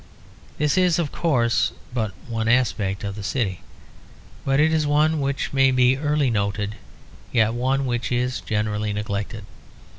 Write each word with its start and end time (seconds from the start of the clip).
This 0.57 0.79
is, 0.79 0.97
of 0.97 1.11
course, 1.11 1.73
but 1.93 2.11
one 2.27 2.47
aspect 2.47 3.03
of 3.03 3.13
the 3.15 3.21
city; 3.21 3.61
but 4.43 4.59
it 4.59 4.73
is 4.73 4.87
one 4.87 5.19
which 5.21 5.53
may 5.53 5.69
be 5.69 5.95
early 5.95 6.31
noted, 6.31 6.73
yet 7.31 7.53
one 7.53 7.85
which 7.85 8.11
is 8.11 8.41
generally 8.41 8.93
neglected. 8.93 9.45